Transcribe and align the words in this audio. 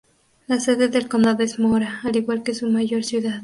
La 0.47 0.59
sede 0.59 0.87
del 0.87 1.07
condado 1.07 1.43
es 1.43 1.59
Mora, 1.59 1.99
al 2.03 2.15
igual 2.15 2.41
que 2.41 2.55
su 2.55 2.67
mayor 2.67 3.03
ciudad. 3.03 3.39